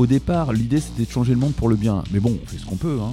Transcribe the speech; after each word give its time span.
au 0.00 0.06
départ, 0.06 0.54
l'idée 0.54 0.80
c'était 0.80 1.04
de 1.04 1.10
changer 1.10 1.32
le 1.32 1.38
monde 1.38 1.52
pour 1.52 1.68
le 1.68 1.76
bien. 1.76 2.02
Mais 2.10 2.20
bon, 2.20 2.38
on 2.42 2.46
fait 2.46 2.56
ce 2.56 2.64
qu'on 2.64 2.76
peut. 2.76 2.98
Hein. 3.02 3.10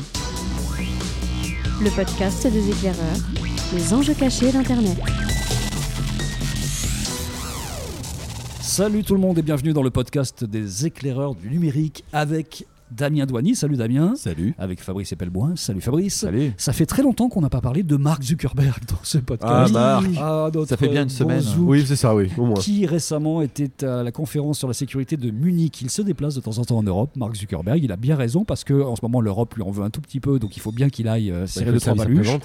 Le 1.81 1.89
podcast 1.89 2.47
des 2.47 2.69
éclaireurs, 2.69 3.17
les 3.73 3.93
enjeux 3.93 4.13
cachés 4.13 4.53
d'Internet. 4.53 4.97
Salut 8.61 9.03
tout 9.03 9.15
le 9.15 9.19
monde 9.19 9.37
et 9.37 9.41
bienvenue 9.41 9.73
dans 9.73 9.83
le 9.83 9.89
podcast 9.89 10.45
des 10.45 10.85
éclaireurs 10.85 11.35
du 11.35 11.49
numérique 11.49 12.05
avec 12.13 12.65
Damien 12.91 13.25
Douany. 13.25 13.55
Salut 13.55 13.75
Damien. 13.75 14.13
Salut. 14.15 14.53
Avec 14.57 14.81
Fabrice 14.81 15.11
Epelboin. 15.11 15.53
Salut 15.55 15.81
Fabrice. 15.81 16.15
Salut. 16.15 16.53
Ça 16.57 16.73
fait 16.73 16.85
très 16.85 17.03
longtemps 17.03 17.29
qu'on 17.29 17.41
n'a 17.41 17.49
pas 17.49 17.61
parlé 17.61 17.83
de 17.83 17.95
Mark 17.97 18.23
Zuckerberg 18.23 18.83
dans 18.87 18.99
ce 19.03 19.17
podcast. 19.17 19.73
Ah, 19.75 20.01
Mark. 20.01 20.05
Ah, 20.17 20.49
notre 20.53 20.69
Ça 20.69 20.77
fait 20.77 20.87
bien 20.87 21.01
une 21.03 21.07
bon 21.09 21.13
semaine. 21.13 21.41
Zouk 21.41 21.67
Oui, 21.69 21.83
c'est 21.85 21.95
ça, 21.95 22.15
oui, 22.15 22.29
au 22.37 22.45
moins. 22.45 22.55
Qui 22.55 22.85
récemment 22.85 23.41
était 23.41 23.83
à 23.85 24.03
la 24.03 24.11
conférence 24.11 24.59
sur 24.59 24.67
la 24.67 24.73
sécurité 24.73 25.17
de 25.17 25.31
Munich. 25.31 25.81
Il 25.81 25.89
se 25.89 26.01
déplace 26.01 26.35
de 26.35 26.41
temps 26.41 26.57
en 26.57 26.63
temps 26.65 26.77
en 26.77 26.83
Europe. 26.83 27.11
Mark 27.15 27.35
Zuckerberg, 27.35 27.83
il 27.83 27.91
a 27.91 27.97
bien 27.97 28.15
raison 28.15 28.45
parce 28.45 28.63
que 28.63 28.73
en 28.81 28.95
ce 28.95 29.01
moment 29.03 29.19
l'Europe 29.21 29.53
lui 29.55 29.63
en 29.63 29.71
veut 29.71 29.83
un 29.83 29.89
tout 29.89 30.01
petit 30.01 30.19
peu, 30.19 30.39
donc 30.39 30.55
il 30.55 30.59
faut 30.61 30.71
bien 30.71 30.89
qu'il 30.89 31.07
aille 31.07 31.31
euh, 31.31 31.45
serrer 31.47 31.65
Bah, 31.67 31.71
le 31.73 31.79
ça, 31.79 31.91
trois 31.93 32.05
baluches. 32.05 32.29
hein. 32.29 32.39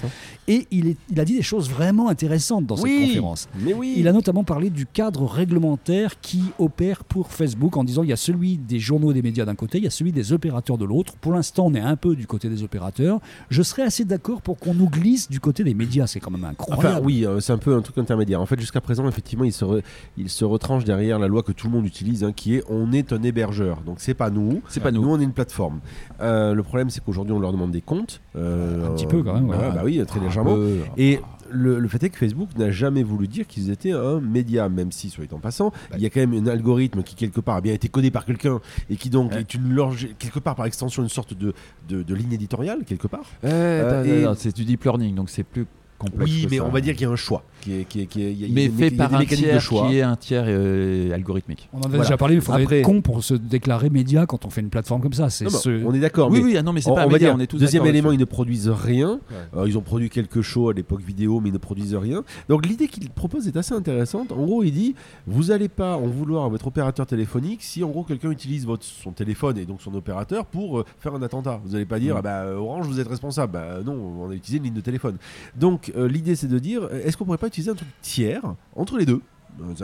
Et 0.47 0.67
il, 0.71 0.87
est- 0.87 0.97
il 1.11 1.19
a 1.19 1.25
dit 1.25 1.35
des 1.35 1.41
choses 1.41 1.69
vraiment 1.69 2.09
intéressantes 2.09 2.65
dans 2.65 2.75
cette 2.75 2.85
conférence. 2.85 3.47
Mais 3.61 3.73
oui. 3.73 3.95
Il 3.97 4.07
a 4.07 4.11
notamment 4.13 4.43
parlé 4.43 4.69
du 4.69 4.85
cadre 4.85 5.25
réglementaire 5.25 6.19
qui 6.19 6.41
opère 6.59 7.03
pour 7.05 7.31
Facebook 7.31 7.77
en 7.77 7.83
disant 7.83 8.03
il 8.03 8.09
y 8.09 8.13
a 8.13 8.17
celui 8.17 8.57
des 8.57 8.79
journaux 8.79 9.11
et 9.11 9.13
des 9.13 9.21
médias 9.21 9.45
d'un 9.45 9.55
côté, 9.55 9.77
il 9.77 9.83
y 9.85 9.87
a 9.87 9.91
celui 9.91 10.11
des 10.11 10.32
opérateurs 10.33 10.77
de 10.77 10.85
l'autre. 10.85 11.13
Pour 11.21 11.31
l'instant, 11.33 11.65
on 11.67 11.73
est 11.73 11.79
un 11.79 11.95
peu 11.95 12.15
du 12.15 12.27
côté 12.27 12.49
des 12.49 12.63
opérateurs. 12.63 13.19
Je 13.49 13.61
serais 13.61 13.83
assez 13.83 14.05
d'accord 14.05 14.41
pour 14.41 14.57
qu'on 14.57 14.73
nous 14.73 14.89
glisse 14.89 15.29
du 15.29 15.39
côté 15.39 15.63
des 15.63 15.73
médias. 15.73 16.07
C'est 16.07 16.19
quand 16.19 16.31
même 16.31 16.43
incroyable. 16.45 16.87
Enfin, 16.87 16.99
oui, 17.03 17.25
euh, 17.25 17.39
c'est 17.39 17.53
un 17.53 17.57
peu 17.57 17.75
un 17.75 17.81
truc 17.81 17.97
intermédiaire. 17.97 18.41
En 18.41 18.45
fait, 18.45 18.59
jusqu'à 18.59 18.81
présent, 18.81 19.07
effectivement, 19.07 19.43
il 19.45 19.53
se, 19.53 19.63
re- 19.65 19.81
il 20.17 20.29
se 20.29 20.43
retranche 20.45 20.83
derrière 20.83 21.19
la 21.19 21.27
loi 21.27 21.43
que 21.43 21.51
tout 21.51 21.67
le 21.67 21.73
monde 21.73 21.85
utilise, 21.85 22.23
hein, 22.23 22.31
qui 22.33 22.55
est 22.55 22.63
on 22.69 22.91
est 22.91 23.13
un 23.13 23.21
hébergeur. 23.23 23.81
Donc, 23.85 23.97
c'est 23.99 24.13
pas 24.13 24.29
nous. 24.29 24.61
C'est 24.69 24.79
pas 24.79 24.91
Nous, 24.91 25.01
nous. 25.01 25.09
on 25.09 25.19
est 25.19 25.23
une 25.23 25.33
plateforme. 25.33 25.79
Euh, 26.21 26.53
le 26.53 26.63
problème, 26.63 26.89
c'est 26.89 27.03
qu'aujourd'hui, 27.03 27.33
on 27.33 27.39
leur 27.39 27.51
demande 27.51 27.71
des 27.71 27.81
comptes. 27.81 28.21
Euh, 28.35 28.87
Un 28.87 28.91
petit 28.95 29.05
peu, 29.07 29.21
quand 29.23 29.33
même, 29.33 29.49
ouais. 29.49 29.55
ouais, 29.57 29.71
bah 29.73 29.81
oui, 29.83 30.03
très 30.07 30.19
légèrement. 30.19 30.57
Et 30.97 31.19
le, 31.53 31.79
le 31.79 31.87
fait 31.87 32.03
est 32.03 32.09
que 32.09 32.17
Facebook 32.17 32.49
n'a 32.57 32.71
jamais 32.71 33.03
voulu 33.03 33.27
dire 33.27 33.47
qu'ils 33.47 33.69
étaient 33.69 33.91
un 33.91 34.19
média, 34.19 34.67
même 34.69 34.91
si, 34.91 35.09
soit 35.09 35.31
en 35.33 35.39
passant, 35.39 35.71
il 35.95 36.01
y 36.01 36.05
a 36.05 36.09
quand 36.09 36.19
même 36.19 36.33
un 36.33 36.47
algorithme 36.47 37.03
qui, 37.03 37.15
quelque 37.15 37.39
part, 37.39 37.55
a 37.55 37.61
bien 37.61 37.73
été 37.73 37.87
codé 37.87 38.11
par 38.11 38.25
quelqu'un 38.25 38.59
et 38.89 38.95
qui, 38.95 39.09
donc, 39.09 39.31
Ouais. 39.31 39.41
est 39.41 39.53
une, 39.53 39.75
quelque 40.19 40.39
part, 40.39 40.55
par 40.55 40.65
extension, 40.65 41.03
une 41.03 41.09
sorte 41.09 41.33
de, 41.33 41.53
de, 41.87 42.03
de 42.03 42.15
ligne 42.15 42.33
éditoriale, 42.33 42.83
quelque 42.85 43.07
part. 43.07 43.25
Euh, 43.45 44.23
non, 44.25 44.33
c'est 44.37 44.55
du 44.55 44.65
deep 44.65 44.83
learning, 44.83 45.15
donc 45.15 45.29
c'est 45.29 45.43
plus 45.43 45.65
complexe. 46.03 46.31
Oui, 46.31 46.43
que 46.45 46.49
mais 46.51 46.57
ça. 46.57 46.65
on 46.65 46.69
va 46.69 46.81
dire 46.81 46.93
qu'il 46.95 47.03
y 47.07 47.09
a 47.09 47.11
un 47.11 47.15
choix. 47.15 47.43
Qui 47.61 47.79
est, 47.79 47.83
qui 47.85 48.01
est- 48.01 48.05
qui 48.07 48.21
est- 48.21 48.31
il 48.33 48.39
y 48.41 48.43
a- 48.43 48.47
il 48.47 48.49
y 48.49 48.51
a 48.51 48.69
Mais 48.69 48.69
fait 48.69 48.89
y 48.89 48.99
a 48.99 49.07
par 49.07 49.15
un 49.15 49.19
mécaniques 49.19 49.45
de 49.45 49.49
tiers 49.51 49.61
choix. 49.61 49.87
qui 49.87 49.97
est 49.97 50.01
un 50.01 50.15
tiers 50.17 50.43
euh, 50.47 51.13
algorithmique. 51.13 51.69
On 51.71 51.77
en 51.77 51.81
a 51.83 51.87
Voilà. 51.87 52.03
déjà 52.03 52.17
parlé, 52.17 52.35
mais 52.35 52.41
il 52.41 52.43
faudrait 52.45 52.63
Après- 52.63 52.79
être 52.79 52.85
con 52.85 53.01
pour 53.01 53.23
se 53.23 53.33
déclarer 53.35 53.89
média 53.89 54.25
quand 54.25 54.45
on 54.45 54.49
fait 54.49 54.59
une 54.61 54.69
plateforme 54.69 55.01
comme 55.01 55.13
ça. 55.13 55.29
C'est 55.29 55.49
ce- 55.49 55.85
On 55.85 55.93
est 55.93 55.99
d'accord. 55.99 56.29
oui, 56.29 56.39
mais 56.39 56.45
oui, 56.45 56.57
ah 56.57 56.61
non, 56.63 56.73
mais 56.73 56.81
c'est 56.81 56.89
on, 56.91 56.95
pas 56.95 57.03
un 57.03 57.05
on 57.05 57.07
va 57.07 57.13
média, 57.13 57.29
dire, 57.29 57.35
on 57.37 57.39
est 57.39 57.47
tous 57.47 57.57
deuxième 57.57 57.85
élément, 57.85 58.11
ils 58.11 58.19
ne 58.19 58.25
produisent 58.25 58.67
rien. 58.69 59.19
Euh, 59.55 59.65
ils 59.67 59.77
ont 59.77 59.81
produit 59.81 60.09
quelque 60.09 60.41
chose 60.41 60.71
à 60.71 60.73
l'époque 60.73 61.01
vidéo, 61.01 61.39
mais 61.39 61.49
ils 61.49 61.53
ne 61.53 61.57
produisent 61.57 61.95
rien. 61.95 62.23
Donc 62.49 62.65
l'idée 62.65 62.87
qu'il 62.89 63.09
propose 63.09 63.47
est 63.47 63.55
assez 63.55 63.73
intéressante. 63.73 64.33
En 64.33 64.43
gros, 64.43 64.63
il 64.63 64.71
dit 64.71 64.95
vous 65.25 65.45
n'allez 65.45 65.69
pas 65.69 65.95
en 65.95 66.07
vouloir 66.07 66.43
à 66.43 66.49
votre 66.49 66.67
opérateur 66.67 67.05
téléphonique 67.05 67.63
si 67.63 67.81
en 67.83 67.89
gros 67.89 68.03
quelqu'un 68.03 68.29
utilise 68.31 68.65
votre, 68.65 68.83
son 68.83 69.11
téléphone 69.11 69.57
et 69.57 69.65
donc 69.65 69.81
son 69.81 69.93
opérateur 69.93 70.45
pour 70.45 70.79
euh, 70.79 70.85
faire 70.99 71.15
un 71.15 71.21
attentat. 71.21 71.61
Vous 71.63 71.71
n'allez 71.73 71.85
pas 71.85 71.99
dire 71.99 72.15
Mm. 72.15 72.17
ah 72.17 72.21
bah, 72.21 72.45
Orange, 72.57 72.87
vous 72.87 72.99
êtes 72.99 73.07
responsable. 73.07 73.53
Bah, 73.53 73.77
non, 73.85 73.93
on 74.25 74.29
a 74.31 74.33
utilisé 74.33 74.57
une 74.57 74.63
ligne 74.65 74.73
de 74.73 74.81
téléphone. 74.81 75.15
Donc 75.55 75.92
euh, 75.95 76.07
l'idée 76.07 76.35
c'est 76.35 76.47
de 76.47 76.59
dire 76.59 76.83
euh, 76.83 77.01
est-ce 77.03 77.17
qu'on 77.17 77.25
pourrait 77.25 77.37
pas 77.37 77.47
utiliser 77.47 77.71
un 77.71 77.75
truc 77.75 77.89
tiers 78.01 78.41
entre 78.75 78.97
les 78.97 79.05
deux? 79.05 79.21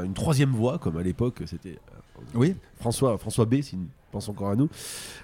Une 0.03 0.13
troisième 0.13 0.49
voie, 0.51 0.79
comme 0.79 0.97
à 0.97 1.03
l'époque, 1.03 1.43
c'était 1.45 1.77
euh, 1.93 2.21
Oui. 2.33 2.55
François, 2.79 3.17
François 3.19 3.45
B, 3.45 3.61
pense 4.11 4.29
encore 4.29 4.49
à 4.49 4.55
nous. 4.55 4.69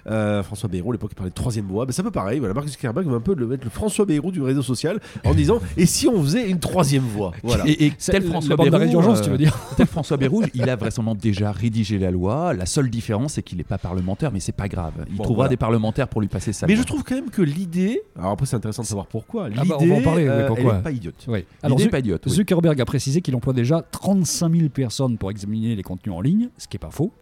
Euh, 0.08 0.42
François 0.42 0.68
Bayrou, 0.68 0.90
à 0.90 0.94
l'époque, 0.94 1.10
il 1.12 1.16
parlait 1.16 1.30
de 1.30 1.34
troisième 1.34 1.66
voie. 1.66 1.86
Ben, 1.86 1.92
c'est 1.92 2.02
un 2.02 2.04
peu 2.04 2.10
pareil. 2.10 2.38
Voilà, 2.38 2.54
Mark 2.54 2.68
Zuckerberg 2.68 3.06
veut 3.06 3.16
un 3.16 3.20
peu 3.20 3.34
le 3.34 3.46
mettre 3.46 3.64
le 3.64 3.70
François 3.70 4.04
Bayrou 4.04 4.30
du 4.30 4.42
réseau 4.42 4.62
social 4.62 5.00
en 5.24 5.34
disant 5.34 5.60
et 5.76 5.86
si 5.86 6.08
on 6.08 6.22
faisait 6.22 6.48
une 6.48 6.58
troisième 6.60 7.02
voie 7.04 7.32
Voilà. 7.42 7.64
Et, 7.66 7.92
tel 7.98 8.22
François 8.24 8.56
Bayrou, 8.56 8.74
euh, 8.76 9.20
tu 9.22 9.30
veux 9.30 9.38
dire 9.38 9.58
tel 9.76 9.86
François 9.86 10.16
Bayrou, 10.16 10.42
il 10.54 10.68
a 10.68 10.76
vraisemblablement 10.76 11.20
déjà 11.20 11.52
rédigé 11.52 11.98
la 11.98 12.10
loi. 12.10 12.54
La 12.54 12.66
seule 12.66 12.88
différence, 12.90 13.34
c'est 13.34 13.42
qu'il 13.42 13.58
n'est 13.58 13.64
pas 13.64 13.78
parlementaire, 13.78 14.30
mais 14.32 14.40
c'est 14.40 14.52
pas 14.52 14.68
grave. 14.68 14.92
Il 15.08 15.16
Bon, 15.16 15.24
trouvera 15.24 15.44
voilà. 15.44 15.48
des 15.50 15.56
parlementaires 15.56 16.08
pour 16.08 16.20
lui 16.20 16.28
passer 16.28 16.52
sa 16.52 16.66
Mais 16.66 16.74
loi. 16.74 16.82
je 16.82 16.86
trouve 16.86 17.02
quand 17.04 17.14
même 17.14 17.30
que 17.30 17.42
l'idée. 17.42 18.00
Alors 18.18 18.30
après, 18.32 18.46
c'est 18.46 18.56
intéressant 18.56 18.82
de 18.82 18.86
savoir 18.88 19.06
pourquoi. 19.06 19.48
L'idée, 19.48 19.60
Ah 19.62 19.68
bah, 19.68 19.76
on 19.80 19.86
va 19.86 19.94
en 19.94 20.02
parler, 20.02 20.26
euh, 20.28 20.46
pourquoi. 20.46 20.72
elle 20.74 20.80
est 20.80 20.82
pas 20.82 20.90
idiote. 20.92 21.24
Oui. 21.28 21.38
L'idée 21.38 21.46
Alors, 21.62 21.78
Zu- 21.80 21.88
pas 21.88 21.98
idiote. 21.98 22.22
oui. 22.26 22.32
Zuckerberg 22.32 22.80
a 22.80 22.84
précisé 22.84 23.20
qu'il 23.20 23.34
emploie 23.34 23.52
déjà 23.52 23.82
35 23.90 24.52
000 24.54 24.68
personnes 24.68 25.16
pour 25.18 25.30
examiner 25.30 25.74
les 25.74 25.82
contenus 25.82 26.14
en 26.14 26.20
ligne, 26.20 26.48
ce 26.58 26.68
qui 26.68 26.76
n'est 26.76 26.80
pas 26.80 26.90
faux. 26.90 27.12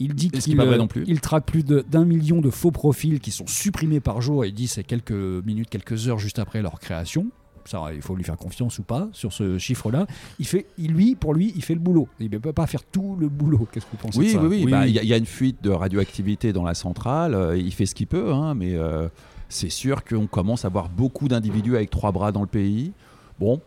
Il 0.00 0.14
dit 0.14 0.30
qu'il 0.40 0.58
euh, 0.60 0.78
il 1.06 1.20
traque 1.20 1.46
plus 1.46 1.64
de- 1.64 1.84
d'un 1.88 2.04
million 2.04 2.40
de 2.40 2.50
faux 2.50 2.70
profils 2.72 3.20
qui 3.20 3.30
sont 3.30 3.46
supprimés 3.46 4.00
par 4.00 4.20
jour 4.20 4.44
et 4.44 4.48
il 4.48 4.54
dit 4.54 4.66
c'est 4.66 4.82
quelques 4.84 5.12
minutes, 5.12 5.70
quelques 5.70 6.08
heures 6.08 6.18
juste 6.18 6.38
après 6.38 6.62
leur 6.62 6.80
création. 6.80 7.26
Ça, 7.66 7.82
il 7.94 8.02
faut 8.02 8.14
lui 8.14 8.24
faire 8.24 8.36
confiance 8.36 8.78
ou 8.78 8.82
pas 8.82 9.08
sur 9.12 9.32
ce 9.32 9.56
chiffre-là. 9.56 10.06
Il 10.38 10.46
fait, 10.46 10.66
il- 10.76 10.92
lui, 10.92 11.14
pour 11.14 11.32
lui, 11.32 11.52
il 11.56 11.62
fait 11.64 11.72
le 11.72 11.80
boulot. 11.80 12.08
Il 12.20 12.28
ne 12.30 12.36
peut 12.38 12.52
pas 12.52 12.66
faire 12.66 12.82
tout 12.84 13.16
le 13.18 13.28
boulot. 13.30 13.66
Qu'est-ce 13.72 13.86
que 13.86 13.90
vous 13.92 13.96
pensez 13.96 14.18
de 14.18 14.24
Oui, 14.24 14.30
ça 14.32 14.42
oui, 14.42 14.48
oui. 14.48 14.62
Oui, 14.66 14.70
Bah, 14.70 14.80
oui. 14.82 14.90
Il 14.90 14.94
y, 14.94 14.98
a- 14.98 15.02
il 15.02 15.08
y 15.08 15.14
a 15.14 15.16
une 15.16 15.24
fuite 15.24 15.62
de 15.62 15.70
radioactivité 15.70 16.52
dans 16.52 16.64
la 16.64 16.74
centrale. 16.74 17.34
euh, 17.34 17.56
il 17.56 17.72
fait 17.72 17.86
ce 17.86 17.94
qu'il 17.94 18.06
peut, 18.06 18.32
hein, 18.34 18.52
mais 18.54 18.74
euh, 18.74 19.08
c'est 19.48 19.70
sûr 19.70 20.04
qu'on 20.04 20.26
commence 20.26 20.66
à 20.66 20.68
voir 20.68 20.90
beaucoup 20.90 21.26
d'individus 21.28 21.76
avec 21.76 21.88
trois 21.90 22.12
bras 22.12 22.32
dans 22.32 22.42
le 22.42 22.46
pays. 22.48 22.92
Bon, 23.40 23.60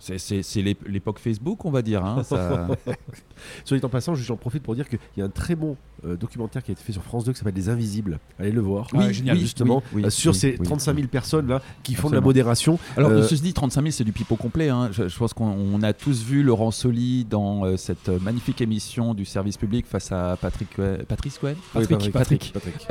c'est- 0.00 0.18
c'est 0.18 0.42
c'est 0.42 0.62
l'ép- 0.62 0.86
l'époque 0.88 1.20
Facebook, 1.20 1.64
on 1.64 1.70
va 1.70 1.82
dire. 1.82 2.04
hein, 2.04 2.22
ça- 2.24 2.66
Soit 3.64 3.78
dit 3.78 3.84
en 3.84 3.88
passant, 3.88 4.14
j'en 4.14 4.36
profite 4.36 4.62
pour 4.62 4.74
dire 4.74 4.86
qu'il 4.88 4.98
y 5.16 5.22
a 5.22 5.24
un 5.24 5.28
très 5.30 5.54
bon 5.54 5.76
euh, 6.04 6.16
documentaire 6.16 6.62
qui 6.62 6.70
a 6.70 6.72
été 6.72 6.82
fait 6.82 6.92
sur 6.92 7.02
France 7.02 7.24
2 7.24 7.32
qui 7.32 7.38
s'appelle 7.38 7.54
Les 7.54 7.68
Invisibles. 7.68 8.18
Allez 8.38 8.52
le 8.52 8.60
voir. 8.60 8.86
Oui, 8.94 9.12
génial, 9.14 9.38
justement, 9.38 9.82
oui, 9.94 10.04
euh, 10.04 10.10
sur 10.10 10.34
ces 10.34 10.56
oui, 10.58 10.64
35 10.64 10.92
000 10.94 11.02
oui. 11.02 11.06
personnes 11.08 11.46
là 11.46 11.60
qui 11.82 11.94
font 11.94 12.08
de 12.10 12.14
la 12.14 12.20
modération. 12.22 12.78
Alors, 12.96 13.10
Euh, 13.10 13.22
ceci 13.22 13.42
dit, 13.42 13.52
35 13.54 13.80
000, 13.82 13.90
c'est 13.92 14.04
du 14.04 14.12
pipeau 14.12 14.36
complet. 14.36 14.68
hein. 14.70 14.88
Je, 14.92 15.08
je 15.08 15.18
pense 15.18 15.32
qu'on 15.34 15.46
on 15.50 15.82
a 15.82 15.92
tous 15.92 16.22
vu 16.22 16.42
Laurent 16.42 16.70
Soli 16.70 17.24
dans 17.28 17.64
euh, 17.64 17.76
cette 17.76 18.08
magnifique 18.08 18.60
émission 18.60 19.12
du 19.14 19.24
service 19.24 19.56
public 19.58 19.86
face 19.86 20.10
à 20.12 20.36
Patrick, 20.40 20.70
Patrice 21.08 21.38
Cohen? 21.38 21.54
Patrick, 21.74 22.12
Patrick. 22.12 22.52
Patrick. 22.52 22.88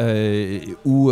Où 0.86 1.12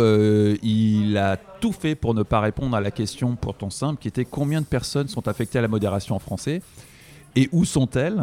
il 0.62 1.16
a 1.16 1.36
tout 1.60 1.72
fait 1.72 1.94
pour 1.96 2.14
ne 2.14 2.22
pas 2.22 2.38
répondre 2.40 2.76
à 2.76 2.80
la 2.80 2.90
question 2.92 3.34
pourtant 3.34 3.70
simple 3.70 4.00
qui 4.00 4.06
était 4.08 4.24
combien 4.24 4.60
de 4.60 4.66
personnes 4.66 5.08
sont 5.08 5.26
affectées 5.26 5.58
à 5.58 5.62
la 5.62 5.68
modération? 5.68 5.87
En 6.14 6.18
français. 6.18 6.62
Et 7.36 7.48
où 7.52 7.64
sont-elles? 7.64 8.22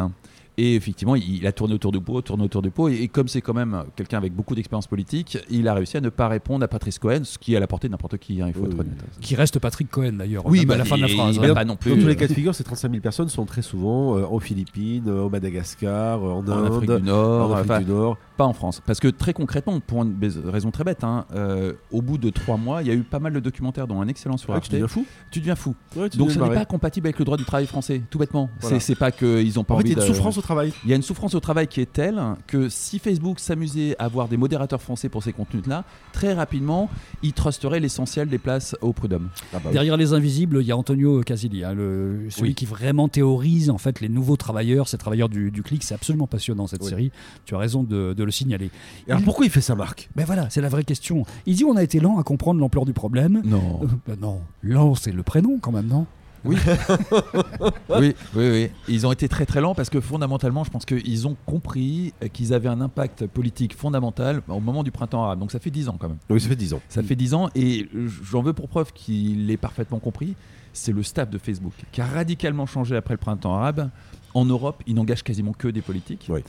Et 0.58 0.74
effectivement, 0.74 1.14
il 1.16 1.46
a 1.46 1.52
tourné 1.52 1.74
autour 1.74 1.92
du 1.92 2.00
pot, 2.00 2.22
tourné 2.22 2.44
autour 2.44 2.62
du 2.62 2.70
pot, 2.70 2.88
et, 2.88 3.02
et 3.02 3.08
comme 3.08 3.28
c'est 3.28 3.40
quand 3.42 3.54
même 3.54 3.84
quelqu'un 3.94 4.18
avec 4.18 4.32
beaucoup 4.34 4.54
d'expérience 4.54 4.86
politique, 4.86 5.38
il 5.50 5.68
a 5.68 5.74
réussi 5.74 5.96
à 5.96 6.00
ne 6.00 6.08
pas 6.08 6.28
répondre 6.28 6.64
à 6.64 6.68
Patrice 6.68 6.98
Cohen, 6.98 7.20
ce 7.24 7.38
qui 7.38 7.54
est 7.54 7.56
à 7.56 7.60
la 7.60 7.66
portée 7.66 7.88
de 7.88 7.92
n'importe 7.92 8.16
qui, 8.18 8.40
hein, 8.40 8.46
il 8.48 8.54
faut 8.54 8.60
Oui, 8.60 8.66
être 8.68 8.74
oui. 8.74 8.80
honnête. 8.80 9.04
Qui 9.20 9.34
reste 9.34 9.58
Patrick 9.58 9.90
Cohen 9.90 10.12
d'ailleurs. 10.14 10.46
Oui, 10.46 10.60
même 10.60 10.68
bah, 10.68 10.74
à 10.74 10.78
la 10.78 10.84
fin 10.84 10.96
de 10.96 11.02
la 11.02 11.08
phrase. 11.08 11.38
hein. 11.38 11.54
pas 11.54 11.64
non 11.64 11.76
plus. 11.76 11.90
Dans 11.90 11.96
tous 11.98 12.04
euh, 12.04 12.08
les 12.08 12.16
cas 12.16 12.26
de 12.26 12.32
figure, 12.32 12.54
ces 12.54 12.64
35 12.64 12.90
000 12.90 13.00
personnes 13.02 13.28
sont 13.28 13.44
très 13.44 13.62
souvent 13.62 14.16
euh, 14.16 14.26
aux 14.26 14.40
Philippines, 14.40 15.04
euh, 15.08 15.22
au 15.22 15.28
Madagascar, 15.30 16.24
euh, 16.24 16.30
en 16.30 16.46
en 16.46 16.48
Inde, 16.50 16.66
Afrique 16.72 16.90
du 16.90 17.02
Nord, 17.02 17.50
en 17.50 17.54
Afrique 17.54 17.70
enfin, 17.70 17.80
du 17.82 17.90
Nord. 17.90 18.16
Pas 18.36 18.44
en 18.44 18.52
France. 18.52 18.82
Parce 18.86 19.00
que 19.00 19.08
très 19.08 19.32
concrètement, 19.32 19.78
pour 19.80 20.02
une 20.02 20.16
raison 20.46 20.70
très 20.70 20.84
bête, 20.84 21.04
hein, 21.04 21.24
euh, 21.34 21.72
au 21.90 22.02
bout 22.02 22.18
de 22.18 22.30
trois 22.30 22.56
mois, 22.56 22.82
il 22.82 22.88
y 22.88 22.90
a 22.90 22.94
eu 22.94 23.00
pas 23.02 23.18
mal 23.18 23.32
de 23.32 23.40
documentaires, 23.40 23.86
dont 23.86 24.00
un 24.00 24.08
excellent 24.08 24.36
sur 24.36 24.52
Ah, 24.52 24.56
Arte. 24.56 24.64
tu 24.64 24.72
deviens 24.72 24.88
fou 24.88 25.06
Tu 25.30 25.40
deviens 25.40 25.54
fou. 25.56 25.74
Ouais, 25.96 26.08
tu 26.10 26.18
Donc 26.18 26.30
ce 26.30 26.38
n'est 26.38 26.48
pas 26.54 26.64
compatible 26.64 27.06
avec 27.06 27.18
le 27.18 27.24
droit 27.24 27.36
du 27.36 27.44
travail 27.44 27.66
français, 27.66 28.02
tout 28.10 28.18
bêtement. 28.18 28.48
Voilà. 28.60 28.80
C'est- 28.80 28.94
pas 28.96 29.10
qu'ils 29.10 29.58
ont 29.58 29.64
pas 29.64 29.74
En 29.74 29.78
envie 29.78 29.94
de- 29.94 30.00
souffrance 30.00 30.38
travail. 30.46 30.72
Il 30.84 30.90
y 30.90 30.92
a 30.92 30.96
une 30.96 31.02
souffrance 31.02 31.34
au 31.34 31.40
travail 31.40 31.66
qui 31.66 31.80
est 31.80 31.92
telle 31.92 32.20
que 32.46 32.68
si 32.68 32.98
Facebook 32.98 33.40
s'amusait 33.40 33.96
à 33.98 34.04
avoir 34.04 34.28
des 34.28 34.36
modérateurs 34.36 34.80
français 34.80 35.08
pour 35.08 35.22
ces 35.22 35.32
contenus-là, 35.32 35.84
très 36.12 36.32
rapidement, 36.34 36.88
il 37.22 37.32
trusterait 37.32 37.80
l'essentiel 37.80 38.28
des 38.28 38.38
places 38.38 38.74
au 38.80 38.92
prud'homme. 38.92 39.28
Ah 39.52 39.56
bah 39.56 39.60
oui. 39.66 39.72
Derrière 39.72 39.96
les 39.96 40.12
invisibles, 40.12 40.58
il 40.60 40.66
y 40.66 40.72
a 40.72 40.76
Antonio 40.76 41.20
Casilli, 41.22 41.64
hein, 41.64 41.74
le, 41.74 42.26
celui 42.30 42.48
Oui. 42.50 42.54
qui 42.54 42.64
vraiment 42.66 43.08
théorise 43.08 43.70
en 43.70 43.78
fait 43.78 44.00
les 44.00 44.08
nouveaux 44.08 44.36
travailleurs, 44.36 44.88
ces 44.88 44.98
travailleurs 44.98 45.28
du, 45.28 45.50
du 45.50 45.62
clic. 45.62 45.82
C'est 45.82 45.94
absolument 45.94 46.26
passionnant 46.26 46.66
cette 46.66 46.82
Oui. 46.82 46.88
série. 46.90 47.12
Tu 47.44 47.54
as 47.54 47.58
raison 47.58 47.82
de, 47.82 48.14
de 48.14 48.24
le 48.24 48.30
signaler. 48.30 48.70
Et 49.08 49.10
alors 49.10 49.22
pourquoi 49.24 49.46
il 49.46 49.50
fait 49.50 49.60
ça, 49.60 49.74
Marc 49.74 50.08
Ben 50.16 50.24
voilà, 50.24 50.48
c'est 50.50 50.60
la 50.60 50.68
vraie 50.68 50.84
question. 50.84 51.24
Il 51.46 51.56
dit 51.56 51.64
on 51.64 51.76
a 51.76 51.82
été 51.82 52.00
lent 52.00 52.18
à 52.18 52.22
comprendre 52.22 52.60
l'ampleur 52.60 52.84
du 52.84 52.92
problème. 52.92 53.42
Non. 53.44 53.80
Euh, 53.82 53.86
ben 54.06 54.16
non, 54.20 54.40
lent 54.62 54.94
c'est 54.94 55.12
le 55.12 55.22
prénom 55.22 55.58
quand 55.60 55.72
même, 55.72 55.86
non? 55.88 56.06
Oui. 56.46 56.56
oui, 57.90 58.14
oui, 58.34 58.50
oui. 58.50 58.70
Ils 58.88 59.06
ont 59.06 59.12
été 59.12 59.28
très 59.28 59.46
très 59.46 59.60
lents 59.60 59.74
parce 59.74 59.90
que 59.90 60.00
fondamentalement, 60.00 60.64
je 60.64 60.70
pense 60.70 60.84
qu'ils 60.84 61.26
ont 61.26 61.36
compris 61.46 62.14
qu'ils 62.32 62.54
avaient 62.54 62.68
un 62.68 62.80
impact 62.80 63.26
politique 63.26 63.76
fondamental 63.76 64.42
au 64.48 64.60
moment 64.60 64.82
du 64.82 64.90
printemps 64.90 65.24
arabe. 65.24 65.40
Donc 65.40 65.52
ça 65.52 65.58
fait 65.58 65.70
10 65.70 65.88
ans 65.88 65.96
quand 65.98 66.08
même. 66.08 66.18
Oui, 66.30 66.40
ça 66.40 66.48
fait 66.48 66.56
10 66.56 66.74
ans. 66.74 66.80
Ça 66.88 67.02
fait 67.02 67.16
10 67.16 67.34
ans 67.34 67.50
et 67.54 67.88
j'en 68.22 68.42
veux 68.42 68.52
pour 68.52 68.68
preuve 68.68 68.92
qu'il 68.92 69.46
l'ait 69.46 69.56
parfaitement 69.56 69.98
compris. 69.98 70.34
C'est 70.72 70.92
le 70.92 71.02
staff 71.02 71.30
de 71.30 71.38
Facebook 71.38 71.72
qui 71.90 72.00
a 72.00 72.06
radicalement 72.06 72.66
changé 72.66 72.96
après 72.96 73.14
le 73.14 73.18
printemps 73.18 73.54
arabe. 73.56 73.90
En 74.36 74.44
Europe, 74.44 74.82
ils 74.86 74.94
n'engagent 74.94 75.22
quasiment 75.24 75.52
que 75.52 75.68
des 75.68 75.82
politiques. 75.82 76.26
Oui. 76.28 76.40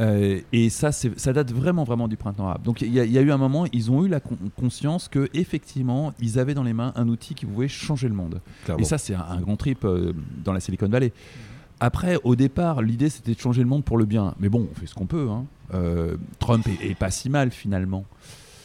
Euh, 0.00 0.40
et 0.52 0.70
ça, 0.70 0.90
ça 0.92 1.32
date 1.32 1.52
vraiment, 1.52 1.84
vraiment 1.84 2.08
du 2.08 2.16
printemps 2.16 2.48
arabe. 2.48 2.62
Donc 2.64 2.80
il 2.80 2.92
y, 2.92 2.98
a- 2.98 3.04
il 3.04 3.12
y 3.12 3.18
a 3.18 3.20
eu 3.20 3.30
un 3.30 3.36
moment, 3.38 3.64
ils 3.72 3.90
ont 3.92 4.04
eu 4.04 4.08
la 4.08 4.18
con- 4.18 4.36
conscience 4.58 5.06
que 5.08 5.28
effectivement, 5.34 6.12
ils 6.20 6.38
avaient 6.40 6.54
dans 6.54 6.64
les 6.64 6.72
mains 6.72 6.92
un 6.96 7.08
outil 7.08 7.34
qui 7.34 7.46
pouvait 7.46 7.68
changer 7.68 8.08
le 8.08 8.14
monde. 8.14 8.40
Clairement. 8.64 8.82
Et 8.82 8.84
ça, 8.84 8.98
c'est 8.98 9.14
un, 9.14 9.24
un 9.28 9.40
grand 9.40 9.56
trip 9.56 9.84
euh, 9.84 10.12
dans 10.44 10.52
la 10.52 10.58
Silicon 10.60 10.88
Valley. 10.88 11.12
Après, 11.80 12.16
au 12.24 12.34
départ, 12.34 12.82
l'idée 12.82 13.08
c'était 13.10 13.34
de 13.34 13.38
changer 13.40 13.62
le 13.62 13.68
monde 13.68 13.84
pour 13.84 13.98
le 13.98 14.04
bien. 14.04 14.34
Mais 14.40 14.48
bon, 14.48 14.66
on 14.70 14.74
fait 14.74 14.86
ce 14.86 14.94
qu'on 14.94 15.06
peut. 15.06 15.28
hein. 15.30 15.44
Euh, 15.74 16.16
Trump 16.40 16.66
est, 16.66 16.90
est 16.90 16.94
pas 16.94 17.10
si 17.12 17.30
mal 17.30 17.50
finalement. 17.52 18.04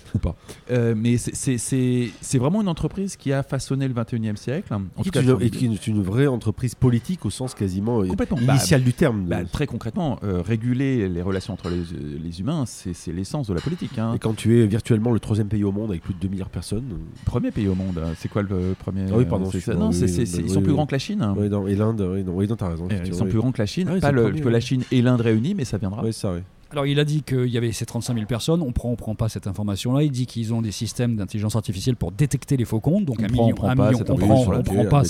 Ou 0.16 0.20
pas. 0.20 0.36
Euh, 0.72 0.94
mais 0.98 1.18
c'est- 1.18 2.38
vraiment 2.38 2.62
une 2.62 2.68
entreprise 2.68 3.16
qui 3.16 3.34
a 3.34 3.44
façonné 3.44 3.88
le 3.88 3.94
21e 3.94 4.36
siècle. 4.38 4.74
En 4.74 4.82
Et 5.02 5.04
tout 5.04 5.10
cas, 5.12 5.22
et 5.40 5.50
qui 5.50 5.66
est 5.66 5.88
une 5.88 6.02
vraie 6.02 6.28
entreprise 6.28 6.76
politique 6.76 7.26
au 7.26 7.30
sens 7.30 7.54
quasiment 7.54 8.02
euh, 8.02 8.08
Complètement. 8.08 8.38
Bah, 8.42 8.54
initial 8.54 8.84
du 8.84 8.94
terme. 8.94 9.26
bah, 9.26 9.44
très 9.46 9.68
concrètement, 9.68 10.20
euh, 10.24 10.42
réguler 10.42 11.10
les 11.10 11.22
relations 11.22 11.54
entre 11.54 11.70
les, 11.70 11.84
les 12.24 12.40
humains, 12.40 12.66
c'est 12.66 12.94
l'essence 13.12 13.48
de 13.48 13.54
la 13.54 13.62
politique. 13.62 13.98
hein. 13.98 14.14
Et 14.16 14.20
quand 14.20 14.34
tu 14.36 14.60
es 14.60 14.68
virtuellement 14.68 15.12
le 15.12 15.20
troisième 15.20 15.48
pays 15.48 15.64
au 15.64 15.72
monde 15.72 15.90
avec 15.92 16.02
plus 16.04 16.14
de 16.14 16.20
2 16.20 16.28
milliards 16.28 16.48
de 16.48 16.54
personnes. 16.54 16.86
Premier 17.26 17.52
pays 17.52 17.68
au 17.68 17.76
monde. 17.76 17.98
hein. 18.04 18.14
C'est 18.18 18.30
quoi 18.30 18.42
le 18.42 18.76
premier? 18.78 19.06
Ah 19.12 19.18
oui, 19.18 19.26
pardon, 19.26 19.46
c'est 19.46 19.60
ça 19.60 19.74
excuse-moi, 19.74 19.86
Non, 19.86 19.92
oui, 19.92 20.04
oui, 20.04 20.44
ils 20.46 20.50
sont 20.50 20.62
plus 20.62 20.74
grands 20.74 20.86
que 20.86 20.96
la 20.96 21.00
Chine. 21.00 21.20
non, 21.50 21.68
et 21.68 21.76
l'Inde, 21.76 22.02
oui, 22.28 22.48
non, 22.48 22.56
t'as 22.56 22.70
raison. 22.70 22.88
Ils 23.06 23.14
sont 23.14 23.26
plus 23.26 23.38
grands 23.40 23.52
que 23.52 23.62
la 23.62 23.66
Chine. 23.66 23.88
Ah 23.92 24.00
pas 24.00 24.12
que 24.14 24.50
la 24.50 24.60
Chine 24.60 24.84
et 24.92 25.02
l'Inde 25.02 25.22
réunis, 25.22 25.54
mais 25.56 25.66
ça 25.66 25.78
viendra. 25.78 26.04
Oui, 26.04 26.14
ça, 26.14 26.34
oui. 26.34 26.40
Alors, 26.72 26.86
il 26.86 27.00
a 27.00 27.06
dit 27.06 27.24
qu'il 27.24 27.48
y 27.48 27.58
avait 27.58 27.72
ces 27.72 27.86
35 27.86 28.14
000 28.14 28.26
personnes. 28.28 28.62
On 28.62 28.72
prend, 28.72 28.90
on 28.92 28.96
prend 28.96 29.16
pas 29.16 29.28
cette 29.28 29.48
information-là. 29.48 30.04
Il 30.04 30.12
dit 30.12 30.28
qu'ils 30.28 30.54
ont 30.54 30.62
des 30.62 30.72
systèmes 30.72 31.16
d'intelligence 31.16 31.56
artificielle 31.56 31.96
pour 31.96 32.12
détecter 32.12 32.58
les 32.58 32.66
faux 32.66 32.80
comptes. 32.80 33.06
Donc, 33.06 33.18
On 33.20 33.24
un 33.24 33.28
prend- 33.28 33.48
on 33.48 33.56
prend 33.56 33.70
un 33.70 33.76
pas 33.76 33.86
million, 33.88 33.98
cette 33.98 34.10
on 34.12 34.14
information 34.14 34.44
prend, 34.52 34.60
on 34.60 34.64
prend 34.64 34.86
pas. 34.86 35.04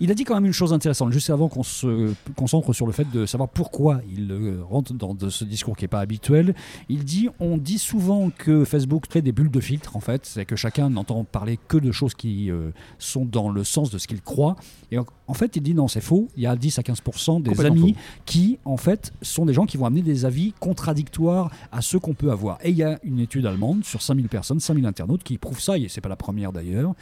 Il 0.00 0.10
a 0.10 0.14
dit 0.14 0.24
quand 0.24 0.34
même 0.34 0.44
une 0.44 0.52
chose 0.52 0.72
intéressante, 0.74 1.12
juste 1.12 1.30
avant 1.30 1.48
qu'on 1.48 1.62
se 1.62 2.12
concentre 2.36 2.74
sur 2.74 2.86
le 2.86 2.92
fait 2.92 3.10
de 3.10 3.24
savoir 3.24 3.48
pourquoi 3.48 4.00
il 4.14 4.30
euh, 4.30 4.62
rentre 4.68 4.92
dans 4.92 5.14
de 5.14 5.30
ce 5.30 5.44
discours 5.44 5.76
qui 5.76 5.84
n'est 5.84 5.88
pas 5.88 6.00
habituel. 6.00 6.54
Il 6.90 7.04
dit 7.04 7.28
on 7.40 7.56
dit 7.56 7.78
souvent 7.78 8.30
que 8.30 8.64
Facebook 8.64 9.06
crée 9.08 9.22
des 9.22 9.32
bulles 9.32 9.50
de 9.50 9.60
filtre, 9.60 9.96
en 9.96 10.00
fait. 10.00 10.26
C'est 10.26 10.44
que 10.44 10.56
chacun 10.56 10.90
n'entend 10.90 11.24
parler 11.24 11.58
que 11.68 11.78
de 11.78 11.90
choses 11.90 12.14
qui 12.14 12.50
euh, 12.50 12.70
sont 12.98 13.24
dans 13.24 13.48
le 13.48 13.64
sens 13.64 13.90
de 13.90 13.96
ce 13.98 14.06
qu'il 14.06 14.20
croit. 14.20 14.56
Et 14.92 14.98
en, 14.98 15.06
en 15.26 15.34
fait, 15.34 15.56
il 15.56 15.62
dit 15.62 15.74
non, 15.74 15.88
c'est 15.88 16.00
faux. 16.02 16.28
Il 16.36 16.42
y 16.42 16.46
a 16.46 16.54
10 16.54 16.78
à 16.78 16.82
15% 16.82 17.42
des 17.42 17.50
amis 17.66 17.94
qui, 18.26 18.58
en 18.66 18.76
fait, 18.76 19.12
sont 19.22 19.46
des 19.46 19.54
gens 19.54 19.64
qui 19.66 19.76
vont 19.78 19.86
amener 19.86 20.02
avis 20.24 20.52
contradictoires 20.60 21.50
à 21.72 21.82
ceux 21.82 21.98
qu'on 21.98 22.14
peut 22.14 22.30
avoir. 22.30 22.58
Et 22.62 22.70
il 22.70 22.76
y 22.76 22.82
a 22.82 22.98
une 23.02 23.20
étude 23.20 23.46
allemande 23.46 23.84
sur 23.84 24.02
5000 24.02 24.28
personnes, 24.28 24.60
5000 24.60 24.86
internautes 24.86 25.22
qui 25.22 25.38
prouve 25.38 25.60
ça, 25.60 25.76
et 25.78 25.88
c'est 25.88 26.00
pas 26.00 26.08
la 26.08 26.16
première 26.16 26.52
d'ailleurs. 26.52 26.94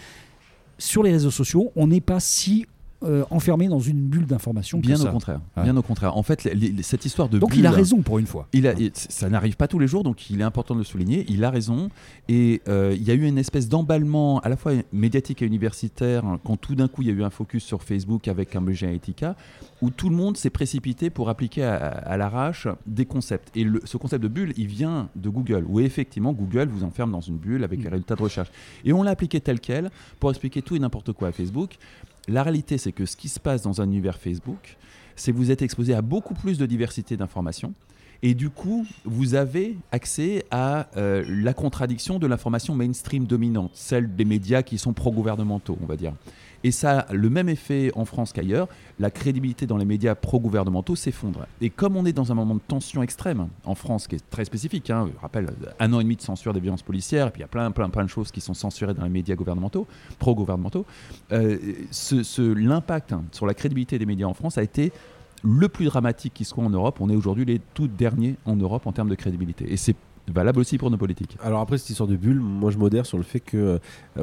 Sur 0.78 1.02
les 1.02 1.12
réseaux 1.12 1.30
sociaux, 1.30 1.72
on 1.76 1.86
n'est 1.86 2.00
pas 2.00 2.20
si 2.20 2.66
euh, 3.02 3.24
enfermé 3.30 3.68
dans 3.68 3.78
une 3.78 4.00
bulle 4.08 4.26
d'information 4.26 4.78
Bien 4.78 5.00
au 5.00 5.06
contraire. 5.12 5.40
Ouais. 5.56 5.62
Bien 5.64 5.76
au 5.76 5.82
contraire. 5.82 6.16
En 6.16 6.22
fait, 6.22 6.44
les- 6.44 6.54
les- 6.54 6.82
cette 6.82 7.04
histoire 7.04 7.28
de 7.28 7.38
Donc 7.38 7.50
bulle, 7.50 7.60
il 7.60 7.66
a 7.66 7.70
raison 7.70 8.00
pour 8.02 8.18
une 8.18 8.26
fois. 8.26 8.48
il 8.52 8.66
a- 8.66 8.72
il- 8.72 8.90
ça 8.94 9.28
n'arrive 9.28 9.56
pas 9.56 9.68
tous 9.68 9.78
les 9.78 9.86
jours, 9.86 10.02
donc 10.02 10.30
il 10.30 10.40
est 10.40 10.44
important 10.44 10.74
de 10.74 10.80
le 10.80 10.84
souligner. 10.84 11.26
Il 11.28 11.44
a 11.44 11.50
raison. 11.50 11.90
Et 12.28 12.62
euh, 12.68 12.94
il 12.96 13.02
y 13.04 13.10
a 13.10 13.14
eu 13.14 13.24
une 13.26 13.38
espèce 13.38 13.68
d'emballement 13.68 14.40
à 14.40 14.48
la 14.48 14.56
fois 14.56 14.72
médiatique 14.92 15.42
et 15.42 15.46
universitaire 15.46 16.24
hein, 16.24 16.40
quand 16.44 16.56
tout 16.56 16.74
d'un 16.74 16.88
coup 16.88 17.02
il 17.02 17.08
y 17.08 17.10
a 17.10 17.14
eu 17.14 17.22
un 17.22 17.30
focus 17.30 17.64
sur 17.64 17.82
Facebook 17.82 18.28
avec 18.28 18.50
Cambridge 18.52 18.82
Analytica, 18.82 19.36
où 19.82 19.90
tout 19.90 20.08
le 20.08 20.16
monde 20.16 20.36
s'est 20.38 20.50
précipité 20.50 21.10
pour 21.10 21.28
appliquer 21.28 21.64
à, 21.64 21.76
à 21.76 22.16
l'arrache 22.16 22.66
des 22.86 23.04
concepts. 23.04 23.50
Et 23.54 23.64
le- 23.64 23.82
ce 23.84 23.96
concept 23.98 24.22
de 24.22 24.28
bulle, 24.28 24.54
il 24.56 24.66
vient 24.68 25.08
de 25.16 25.28
Google, 25.28 25.64
où 25.68 25.80
effectivement 25.80 26.32
Google 26.32 26.68
vous 26.68 26.82
enferme 26.84 27.12
dans 27.12 27.20
une 27.20 27.36
bulle 27.36 27.62
avec 27.62 27.82
les 27.82 27.88
résultats 27.90 28.16
de 28.16 28.22
recherche. 28.22 28.48
Et 28.84 28.92
on 28.92 29.02
l'a 29.02 29.10
appliqué 29.10 29.40
tel 29.40 29.60
quel 29.60 29.90
pour 30.18 30.30
expliquer 30.30 30.62
tout 30.62 30.76
et 30.76 30.78
n'importe 30.78 31.12
quoi 31.12 31.28
à 31.28 31.32
Facebook. 31.32 31.76
La 32.28 32.42
réalité, 32.42 32.78
c'est 32.78 32.92
que 32.92 33.06
ce 33.06 33.16
qui 33.16 33.28
se 33.28 33.38
passe 33.38 33.62
dans 33.62 33.80
un 33.80 33.84
univers 33.84 34.18
Facebook, 34.18 34.76
c'est 35.14 35.32
que 35.32 35.36
vous 35.36 35.50
êtes 35.50 35.62
exposé 35.62 35.94
à 35.94 36.02
beaucoup 36.02 36.34
plus 36.34 36.58
de 36.58 36.66
diversité 36.66 37.16
d'informations. 37.16 37.74
Et 38.22 38.34
du 38.34 38.50
coup, 38.50 38.86
vous 39.04 39.34
avez 39.34 39.76
accès 39.92 40.44
à 40.50 40.88
euh, 40.96 41.24
la 41.28 41.54
contradiction 41.54 42.18
de 42.18 42.26
l'information 42.26 42.74
mainstream 42.74 43.26
dominante, 43.26 43.70
celle 43.74 44.14
des 44.14 44.24
médias 44.24 44.62
qui 44.62 44.78
sont 44.78 44.92
pro-gouvernementaux, 44.92 45.78
on 45.82 45.86
va 45.86 45.96
dire. 45.96 46.12
Et 46.64 46.72
ça 46.72 47.00
a 47.00 47.12
le 47.12 47.30
même 47.30 47.48
effet 47.48 47.92
en 47.94 48.04
France 48.04 48.32
qu'ailleurs. 48.32 48.68
La 48.98 49.10
crédibilité 49.10 49.66
dans 49.66 49.76
les 49.76 49.84
médias 49.84 50.14
pro-gouvernementaux 50.14 50.96
s'effondre. 50.96 51.46
Et 51.60 51.70
comme 51.70 51.96
on 51.96 52.04
est 52.06 52.12
dans 52.12 52.32
un 52.32 52.34
moment 52.34 52.54
de 52.54 52.60
tension 52.66 53.02
extrême 53.02 53.48
en 53.64 53.74
France, 53.74 54.08
qui 54.08 54.16
est 54.16 54.30
très 54.30 54.44
spécifique, 54.44 54.90
hein, 54.90 55.08
je 55.14 55.20
rappelle, 55.20 55.48
un 55.78 55.92
an 55.92 56.00
et 56.00 56.02
demi 56.02 56.16
de 56.16 56.22
censure 56.22 56.52
des 56.52 56.60
violences 56.60 56.82
policières, 56.82 57.28
et 57.28 57.30
puis 57.30 57.40
il 57.40 57.42
y 57.42 57.44
a 57.44 57.48
plein, 57.48 57.70
plein, 57.70 57.88
plein 57.88 58.04
de 58.04 58.10
choses 58.10 58.32
qui 58.32 58.40
sont 58.40 58.54
censurées 58.54 58.94
dans 58.94 59.04
les 59.04 59.10
médias 59.10 59.34
gouvernementaux, 59.34 59.86
pro-gouvernementaux, 60.18 60.86
euh, 61.32 61.58
ce, 61.90 62.42
l'impact 62.52 63.12
hein, 63.12 63.22
sur 63.32 63.46
la 63.46 63.54
crédibilité 63.54 63.98
des 63.98 64.06
médias 64.06 64.26
en 64.26 64.34
France 64.34 64.58
a 64.58 64.62
été 64.62 64.92
le 65.42 65.68
plus 65.68 65.86
dramatique 65.86 66.34
qui 66.34 66.44
soit 66.44 66.64
en 66.64 66.70
Europe. 66.70 66.98
On 67.00 67.10
est 67.10 67.16
aujourd'hui 67.16 67.44
les 67.44 67.60
tout 67.74 67.88
derniers 67.88 68.36
en 68.44 68.56
Europe 68.56 68.86
en 68.86 68.92
termes 68.92 69.08
de 69.08 69.14
crédibilité. 69.14 69.72
Et 69.72 69.76
c'est 69.76 69.96
valable 70.28 70.58
aussi 70.58 70.78
pour 70.78 70.90
nos 70.90 70.96
politiques. 70.96 71.36
Alors 71.42 71.60
après 71.60 71.78
cette 71.78 71.90
histoire 71.90 72.08
de 72.08 72.16
bulle, 72.16 72.40
moi 72.40 72.70
je 72.70 72.78
modère 72.78 73.06
sur 73.06 73.18
le 73.18 73.24
fait 73.24 73.40
que 73.40 73.56
euh, 73.56 73.78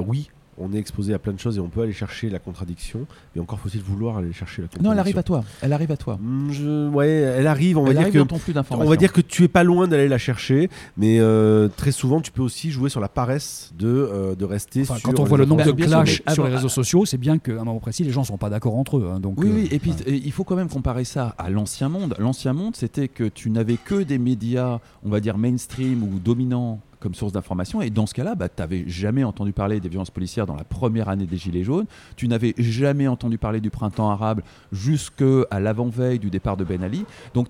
oui, 0.06 0.30
on 0.58 0.74
est 0.74 0.78
exposé 0.78 1.14
à 1.14 1.20
plein 1.20 1.34
de 1.34 1.40
choses 1.40 1.58
et 1.58 1.60
on 1.60 1.70
peut 1.70 1.82
aller 1.82 1.94
chercher 1.94 2.30
la 2.30 2.40
contradiction, 2.40 3.06
mais 3.36 3.42
encore 3.42 3.60
faut-il 3.60 3.82
vouloir 3.82 4.18
aller 4.18 4.34
chercher 4.34 4.62
la 4.62 4.68
contradiction. 4.68 4.84
Non, 4.90 4.94
elle 4.94 5.00
arrive 5.00 5.18
à 5.18 5.24
toi. 5.24 5.44
Elle 5.62 5.74
arrive 5.74 5.92
à 5.92 5.98
toi. 5.98 6.20
Je- 6.52 6.90
ouais, 6.90 7.08
elle 7.10 7.48
arrive. 7.48 7.78
On 7.78 7.84
va 7.84 7.92
dire 7.92 8.02
arrive 8.02 8.14
que 8.14 8.18
dans 8.20 8.26
ton 8.26 8.38
flux 8.38 8.54
on 8.72 8.86
va 8.90 8.96
dire 8.96 9.12
que 9.14 9.22
tu 9.22 9.44
es 9.44 9.48
pas 9.48 9.64
loin 9.64 9.88
d'aller 9.88 10.08
la 10.08 10.18
chercher, 10.18 10.70
mais 10.98 11.20
euh, 11.20 11.68
très 11.76 11.92
souvent 11.92 12.22
tu 12.22 12.32
peux 12.32 12.42
aussi 12.42 12.72
jouer 12.72 12.90
sur 12.90 13.00
la 13.00 13.10
paresse 13.10 13.72
de, 13.78 13.88
euh, 13.88 14.36
de 14.36 14.46
rester 14.46 14.82
Enfin, 14.82 14.96
sur. 14.98 15.10
quand 15.10 15.20
on 15.20 15.24
voit 15.24 15.38
le 15.38 15.46
nombre 15.46 15.64
de 15.66 15.72
clashs 15.72 16.22
sur 16.34 16.46
les 16.46 16.54
réseaux 16.56 16.70
sociaux, 16.70 17.06
c'est 17.06 17.18
bien 17.18 17.38
qu'à 17.40 17.54
un 17.54 17.64
moment 17.64 17.80
précis, 17.80 18.04
les 18.04 18.12
gens 18.12 18.22
ne 18.22 18.26
sont 18.28 18.38
pas 18.38 18.50
d'accord 18.50 18.76
entre 18.76 18.98
eux. 18.98 19.10
hein, 19.14 19.20
donc, 19.20 19.40
Oui, 19.40 19.48
euh, 19.50 19.54
oui, 19.56 19.68
et 19.72 19.80
puis 19.80 19.92
ouais. 19.92 19.98
euh, 20.08 20.20
il 20.24 20.32
faut 20.32 20.44
quand 20.44 20.56
même 20.56 20.70
comparer 20.70 21.04
ça 21.04 21.34
à 21.38 21.50
l'ancien 21.50 21.90
monde. 21.90 22.16
L'ancien 22.20 22.54
monde, 22.54 22.76
c'était 22.76 23.08
que 23.08 23.24
tu 23.26 23.50
n'avais 23.50 23.78
que 23.78 24.04
des 24.04 24.18
médias, 24.18 24.80
on 25.04 25.10
va 25.10 25.20
dire 25.20 25.38
mainstream 25.38 26.04
ou 26.04 26.20
dominants 26.20 26.80
comme 27.04 27.14
source 27.14 27.34
d'information. 27.34 27.82
Et 27.82 27.90
dans 27.90 28.06
ce 28.06 28.14
cas-là, 28.14 28.34
bah, 28.34 28.48
tu 28.48 28.56
n'avais 28.62 28.86
jamais 28.88 29.26
entendu 29.26 29.52
parler 29.52 29.82
des 29.82 29.90
violences 29.90 30.10
policières 30.10 30.46
dans 30.46 30.56
la 30.56 30.64
première 30.64 31.10
année 31.10 31.26
des 31.26 31.38
Gilets 31.38 31.66
jaunes. 31.66 31.86
Tu 32.16 32.30
n'avais 32.30 32.56
jamais 32.58 33.08
entendu 33.08 33.38
parler 33.38 33.60
du 33.60 33.70
printemps 33.70 34.10
arabe 34.10 34.42
jusqu'à 34.72 35.60
l'avant-veille 35.60 36.18
du 36.18 36.30
départ 36.30 36.56
de 36.58 36.64
Ben 36.64 36.82
Ali. 36.82 37.06
Donc 37.34 37.48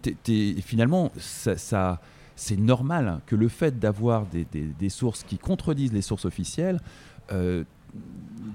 finalement, 0.66 1.12
ça, 1.18 2.02
c'est 2.36 2.58
normal 2.58 3.20
que 3.28 3.36
le 3.36 3.48
fait 3.48 3.80
d'avoir 3.80 4.26
des, 4.26 4.46
des- 4.52 4.90
sources 4.90 5.24
qui 5.24 5.38
contredisent 5.38 5.94
les 5.94 6.02
sources 6.02 6.26
officielles 6.26 6.80
euh, 7.32 7.64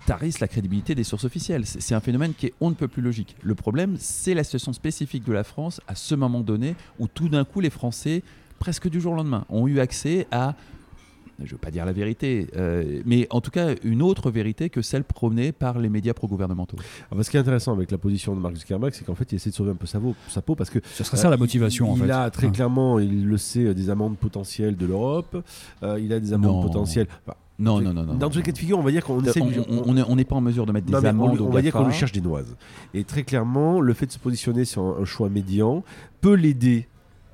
tarisse 0.04 0.40
la 0.40 0.48
crédibilité 0.48 0.96
des 0.96 1.04
sources 1.04 1.24
officielles. 1.24 1.64
C'est 1.64 1.94
un 1.94 2.00
phénomène 2.00 2.34
qui 2.34 2.46
est 2.46 2.54
on 2.60 2.70
ne 2.70 2.74
peut 2.74 2.88
plus 2.88 3.02
logique. 3.02 3.36
Le 3.42 3.54
problème, 3.54 3.96
c'est 3.98 4.34
la 4.34 4.42
situation 4.42 4.72
spécifique 4.72 5.24
de 5.24 5.32
la 5.32 5.44
France 5.44 5.80
à 5.86 5.94
ce 5.94 6.16
moment 6.16 6.40
donné 6.40 6.74
où 6.98 7.06
tout 7.06 7.28
d'un 7.28 7.44
coup 7.44 7.60
les 7.60 7.70
Français, 7.70 8.24
presque 8.58 8.88
du 8.88 9.00
jour 9.00 9.12
au 9.12 9.16
lendemain, 9.16 9.44
ont 9.48 9.68
eu 9.68 9.78
accès 9.78 10.26
à, 10.32 10.54
je 11.38 11.44
ne 11.44 11.50
veux 11.50 11.58
pas 11.58 11.70
dire 11.70 11.84
la 11.86 11.92
vérité, 11.92 12.48
euh, 12.56 13.00
mais 13.06 13.26
en 13.30 13.40
tout 13.40 13.50
cas 13.50 13.74
une 13.84 14.02
autre 14.02 14.30
vérité 14.30 14.70
que 14.70 14.82
celle 14.82 15.04
prônée 15.04 15.52
par 15.52 15.78
les 15.78 15.88
médias 15.88 16.12
pro-gouvernementaux. 16.14 16.76
Alors, 17.12 17.24
ce 17.24 17.30
qui 17.30 17.36
est 17.36 17.40
intéressant 17.40 17.72
avec 17.72 17.90
la 17.90 17.98
position 17.98 18.34
de 18.34 18.40
Mark 18.40 18.56
Zuckerberg, 18.56 18.92
c'est 18.94 19.04
qu'en 19.04 19.14
fait 19.14 19.30
il 19.32 19.36
essaie 19.36 19.50
de 19.50 19.54
sauver 19.54 19.70
un 19.70 19.76
peu 19.76 19.86
sa, 19.86 19.98
vo- 19.98 20.14
sa 20.28 20.42
peau 20.42 20.54
parce 20.54 20.70
que 20.70 20.80
Ce 20.94 21.04
serait 21.04 21.16
ça 21.16 21.30
la 21.30 21.36
motivation 21.36 21.86
il, 21.86 21.90
en 21.90 21.96
il 21.96 22.02
fait. 22.06 22.10
a 22.10 22.30
très 22.30 22.46
Ouais. 22.48 22.52
clairement, 22.52 22.98
il 22.98 23.26
le 23.26 23.36
sait, 23.38 23.66
euh, 23.66 23.74
des 23.74 23.88
amendes 23.90 24.16
potentielles 24.18 24.76
de 24.76 24.86
l'Europe. 24.86 25.44
Euh, 25.82 25.98
il 26.00 26.12
a 26.12 26.20
des 26.20 26.32
amendes 26.32 26.52
Non. 26.56 26.62
potentielles. 26.62 27.06
Enfin, 27.26 27.36
Non, 27.60 27.80
non, 27.80 27.92
non, 27.92 28.04
non. 28.04 28.14
Dans 28.14 28.30
tous 28.30 28.38
les 28.38 28.44
cas 28.44 28.52
de 28.52 28.58
figure, 28.58 28.78
on 28.78 28.82
va 28.82 28.90
dire 28.92 29.04
qu'on 29.04 29.18
on 29.18 29.22
essaie. 29.24 29.40
on- 29.42 29.46
de- 29.50 29.64
on 29.68 29.94
n'est 29.94 30.02
on 30.08 30.16
pas 30.24 30.36
en 30.36 30.40
mesure 30.40 30.64
de 30.66 30.70
mettre 30.72 30.86
des 30.86 30.92
Non, 30.92 31.04
amendes 31.04 31.40
on 31.40 31.50
va 31.50 31.60
dire 31.62 31.72
qu'on 31.72 31.86
lui 31.86 31.92
cherche 31.94 32.12
des 32.12 32.20
noises. 32.20 32.56
Et 32.94 33.02
très 33.04 33.22
clairement, 33.24 33.80
le 33.80 33.94
fait 33.94 34.06
de 34.06 34.12
se 34.12 34.18
positionner 34.18 34.64
sur 34.64 34.82
un, 34.82 35.02
un 35.02 35.04
choix 35.04 35.28
médian 35.28 35.82
peut 36.20 36.34
l'aider, 36.34 36.86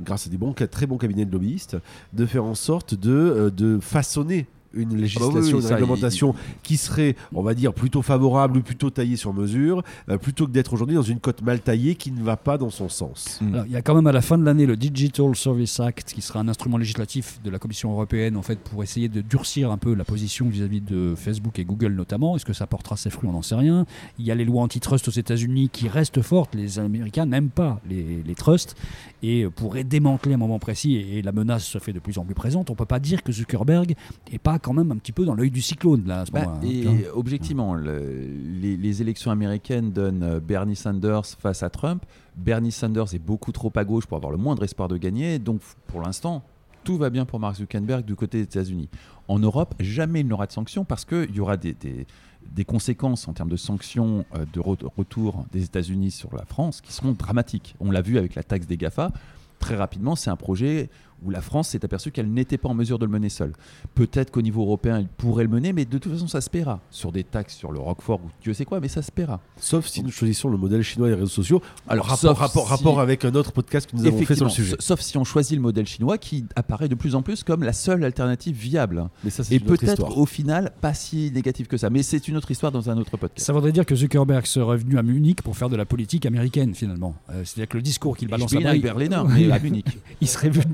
grâce 0.03 0.27
à 0.27 0.31
des 0.31 0.37
bons, 0.37 0.53
très 0.53 0.87
bons 0.87 0.99
cabinets 0.99 1.25
de 1.25 1.33
lobbyistes, 1.33 1.77
de 2.13 2.27
faire 2.27 2.45
en 2.45 2.55
sorte 2.55 2.95
de, 2.95 3.13
euh, 3.13 3.51
de 3.51 3.79
façonner 3.81 4.47
une 4.77 4.97
législation, 4.97 5.31
Ah 5.31 5.35
bah 5.35 5.41
oui, 5.43 5.51
une 5.51 5.61
ça, 5.63 5.75
réglementation 5.75 6.35
qui 6.63 6.77
serait, 6.77 7.17
on 7.35 7.43
va 7.43 7.55
dire, 7.55 7.73
plutôt 7.73 8.03
favorable 8.03 8.59
ou 8.59 8.63
plutôt 8.63 8.91
taillée 8.91 9.17
sur 9.17 9.33
mesure, 9.33 9.83
euh, 10.09 10.19
plutôt 10.19 10.47
que 10.47 10.53
d'être 10.53 10.73
aujourd'hui 10.73 10.97
dans 10.97 11.03
une 11.03 11.21
cote 11.21 11.43
mal 11.43 11.61
taillée 11.61 11.95
qui 11.95 12.11
ne 12.11 12.23
va 12.23 12.37
pas 12.37 12.59
dans 12.59 12.71
son 12.71 12.89
sens. 12.89 13.39
Mm. 13.41 13.55
Alors, 13.55 13.67
il 13.67 13.73
y 13.73 13.77
a 13.77 13.83
quand 13.83 13.95
même 13.95 14.07
à 14.07 14.13
la 14.13 14.21
fin 14.23 14.39
de 14.39 14.45
l'année 14.45 14.67
le 14.67 14.77
Digital 14.77 15.35
Service 15.35 15.81
Act 15.81 16.13
qui 16.13 16.23
sera 16.23 16.41
un 16.41 16.49
instrument 16.49 16.77
législatif 16.79 17.41
de 17.43 17.51
la 17.51 17.59
Commission 17.59 17.91
européenne 17.93 18.37
en 18.37 18.43
fait 18.43 18.59
pour 18.59 18.83
essayer 18.83 19.09
de 19.09 19.21
durcir 19.21 19.71
un 19.71 19.79
peu 19.79 19.95
la 19.95 20.05
position 20.05 20.49
vis-à-vis 20.49 20.81
de 20.81 21.15
Facebook 21.17 21.59
et 21.59 21.65
Google 21.65 21.93
notamment. 21.95 22.37
Est-ce 22.37 22.45
que 22.45 22.53
ça 22.53 22.67
portera 22.67 22.97
ses 22.97 23.11
fruits? 23.11 23.29
On 23.29 23.33
n'en 23.33 23.43
sait 23.43 23.55
rien. 23.55 23.87
Il 24.19 24.25
y 24.25 24.31
a 24.31 24.35
les 24.35 24.45
lois 24.45 24.63
antitrust 24.63 25.09
aux 25.09 25.13
États-Unis 25.13 25.69
qui 25.71 25.89
restent 25.89 26.23
fortes. 26.23 26.55
Les 26.55 26.79
Américains 26.79 27.27
n'aiment 27.27 27.51
pas 27.51 27.81
les, 27.89 28.23
les 28.25 28.35
trusts 28.35 28.77
et 29.23 29.47
pourraient 29.55 29.85
démanteler 29.85 30.33
à 30.33 30.35
un 30.37 30.39
moment 30.39 30.59
précis 30.59 30.97
et, 30.97 31.19
et 31.19 31.23
la 31.23 31.33
menace 31.33 31.65
se 31.65 31.79
fait 31.79 31.93
de 31.93 31.99
plus 31.99 32.19
en 32.19 32.25
plus 32.25 32.35
présente. 32.35 32.71
On 32.71 32.75
peut 32.75 32.85
pas 32.85 33.01
dire 33.01 33.23
que 33.23 33.33
Zuckerberg 33.33 33.95
est 34.33 34.39
pas 34.39 34.59
quand 34.65 34.73
même 34.73 34.91
un 34.91 34.97
petit 34.97 35.13
peu 35.13 35.25
dans 35.27 35.35
l'œil 35.35 35.51
du 35.51 35.61
cyclone 35.61 36.05
là 36.07 36.21
à 36.21 36.27
ce 36.27 36.33
Bah, 36.33 36.41
moment-là. 36.47 36.61
hein, 36.63 36.69
et 36.71 36.81
tu 36.81 36.87
vois. 37.05 37.17
objectivement, 37.19 37.75
le- 37.75 38.27
les, 38.61 38.77
les 38.77 39.03
élections 39.03 39.31
américaines 39.31 39.91
donnent 39.93 40.23
euh, 40.23 40.41
Bernie 40.41 40.75
Sanders 40.77 41.27
face 41.27 41.63
à 41.63 41.69
Trump. 41.71 42.03
Bernie 42.37 42.73
Sanders 42.73 43.15
est 43.15 43.19
beaucoup 43.19 43.53
trop 43.53 43.71
à 43.77 43.85
gauche 43.85 44.07
pour 44.07 44.17
avoir 44.17 44.33
le 44.33 44.39
moindre 44.39 44.65
espoir 44.65 44.89
de 44.89 44.97
gagner. 44.97 45.39
Donc, 45.39 45.61
pour 45.87 46.01
l'instant, 46.01 46.43
tout 46.83 46.97
va 46.97 47.11
bien 47.11 47.25
pour 47.27 47.39
Mark 47.41 47.57
Zuckerberg 47.57 48.05
du 48.05 48.15
côté 48.15 48.39
des 48.39 48.45
États-Unis. 48.45 48.89
En 49.29 49.39
Europe, 49.39 49.75
jamais 49.81 50.21
il 50.21 50.27
n'aura 50.29 50.47
de 50.47 50.53
sanctions 50.53 50.85
parce 50.85 51.05
qu'il 51.05 51.35
y 51.35 51.41
aura 51.41 51.57
des, 51.57 51.75
des- 51.75 52.07
des 52.55 52.65
conséquences 52.65 53.27
en 53.29 53.33
termes 53.33 53.49
de 53.51 53.57
sanctions 53.57 54.25
euh, 54.35 54.45
de 54.53 54.61
re- 54.61 54.87
retour 54.97 55.47
des 55.53 55.65
États-Unis 55.65 56.11
sur 56.11 56.35
la 56.37 56.45
France 56.45 56.81
qui 56.81 56.93
seront 56.93 57.13
dramatiques. 57.13 57.75
On 57.81 57.91
l'a 57.91 58.03
vu 58.03 58.19
avec 58.19 58.35
la 58.35 58.43
taxe 58.43 58.67
des 58.67 58.77
GAFA. 58.77 59.13
Très 59.61 59.77
rapidement, 59.77 60.15
c'est 60.17 60.29
un 60.31 60.37
projet 60.37 60.91
où 61.25 61.31
la 61.31 61.41
France 61.41 61.69
s'est 61.71 61.85
aperçue 61.85 62.11
qu'elle 62.11 62.31
n'était 62.31 62.59
pas 62.59 62.69
en 62.69 62.75
mesure 62.75 62.99
de 62.99 63.05
le 63.07 63.11
mener 63.11 63.29
seule. 63.29 63.53
Peut-être 63.95 64.31
qu'au 64.31 64.43
niveau 64.43 64.63
européen, 64.63 64.99
il 65.01 65.09
pourrait 65.09 65.45
le 65.45 65.51
mener, 65.51 65.73
mais 65.73 65.85
de 65.85 65.99
toute 65.99 66.13
façon, 66.13 66.29
ça 66.29 66.41
se 66.41 66.51
paiera. 66.51 66.81
Sur 66.91 67.13
des 67.13 67.25
taxes 67.25 67.55
sur 67.57 67.73
le 67.73 67.79
Roquefort 67.81 68.21
ou 68.25 68.29
Dieu 68.43 68.55
sait 68.55 68.65
quoi, 68.65 68.81
mais 68.81 68.89
ça 68.89 69.03
se 69.03 69.11
paiera. 69.13 69.41
Sauf 69.57 69.87
si 69.87 70.03
nous 70.03 70.11
choisissons 70.11 70.49
le 70.49 70.57
modèle 70.57 70.83
chinois 70.83 71.09
des 71.09 71.15
réseaux 71.15 71.27
sociaux. 71.27 71.63
Alors, 71.89 72.05
rapport, 72.07 72.19
sauf 72.19 72.39
rapport, 72.39 72.65
si- 72.67 72.71
rapport 72.71 73.01
avec 73.01 73.25
un 73.25 73.35
autre 73.35 73.53
podcast 73.53 73.91
que 73.91 73.97
nous 73.97 74.07
avons 74.07 74.19
fait 74.23 74.35
sur 74.35 74.45
le 74.45 74.51
sujet. 74.51 74.77
sa- 74.79 74.87
Sauf 74.87 75.01
si 75.01 75.17
on 75.17 75.25
choisit 75.25 75.57
le 75.57 75.63
modèle 75.63 75.87
chinois 75.87 76.19
qui 76.19 76.45
apparaît 76.57 76.89
de 76.89 76.95
plus 76.95 77.15
en 77.15 77.23
plus 77.23 77.43
comme 77.43 77.63
la 77.63 77.73
seule 77.73 78.05
alternative 78.05 78.57
viable. 78.57 79.09
Mais 79.23 79.31
ça, 79.31 79.45
c'est 79.45 79.55
Et 79.55 79.59
une 79.59 79.71
autre 79.71 79.81
peut-être 79.81 80.17
au 80.19 80.27
final 80.27 80.73
pas 80.81 80.95
si 80.95 81.31
négatif 81.33 81.69
que 81.69 81.77
ça. 81.77 81.91
Mais 81.91 82.03
c'est 82.03 82.29
une 82.29 82.37
autre 82.37 82.51
histoire 82.51 82.73
dans 82.73 82.91
un 82.91 82.97
autre 82.99 83.17
podcast. 83.17 83.45
Ça 83.47 83.53
voudrait 83.53 83.73
dire 83.73 83.87
que 83.87 83.95
Zuckerberg 83.95 84.47
serait 84.47 84.77
venu 84.77 84.99
à 84.99 85.03
Munich 85.03 85.43
pour 85.43 85.57
faire 85.57 85.69
de 85.71 85.77
la 85.77 85.85
politique 85.85 86.27
américaine 86.27 86.75
finalement. 86.75 87.15
Euh, 87.31 87.43
C'est-à-dire 87.45 87.69
que 87.69 87.77
le 87.77 87.83
discours 87.83 88.17
qu'il 88.17 88.29
balance 88.29 88.53
à 88.55 88.59
Berliner, 88.79 89.23
mais 89.29 89.51
à 89.51 89.59
Munich. 89.59 89.87
il 90.21 90.29
serait 90.29 90.51
venu, 90.51 90.65